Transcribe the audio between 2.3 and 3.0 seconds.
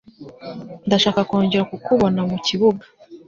kibuuga.